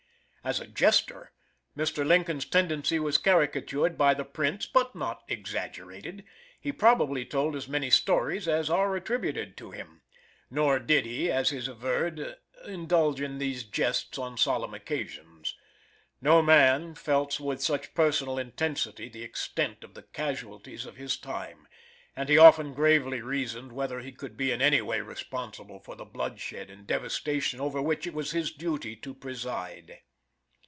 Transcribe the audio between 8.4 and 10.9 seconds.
as are attributed to him. Nor